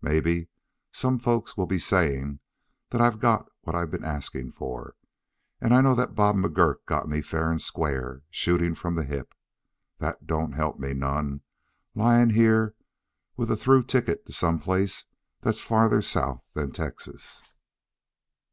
[0.00, 0.46] Maybe
[0.92, 2.38] some folks will be saying
[2.90, 4.94] that I've got what I've been asking for,
[5.60, 9.34] and I know that Bob McGurk got me fair and square, shooting from the hip.
[9.98, 11.40] That don't help me none,
[11.96, 12.76] lying here
[13.36, 15.06] with a through ticket to some place
[15.40, 17.42] that's farther south than Texas.